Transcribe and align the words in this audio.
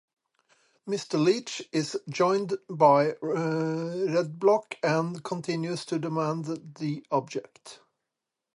Mr. 0.87 1.23
Leech 1.23 1.61
is 1.71 1.95
joined 2.09 2.57
by 2.67 3.11
Redblock 3.21 4.77
and 4.81 5.23
continues 5.23 5.85
to 5.85 5.99
demand 5.99 6.45
the 6.79 7.05
object. 7.11 7.81